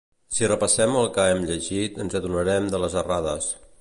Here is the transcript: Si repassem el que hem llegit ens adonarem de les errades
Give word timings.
Si 0.35 0.47
repassem 0.51 0.95
el 1.01 1.09
que 1.17 1.25
hem 1.33 1.45
llegit 1.51 1.99
ens 2.05 2.17
adonarem 2.23 2.71
de 2.73 2.81
les 2.85 2.97
errades 3.03 3.53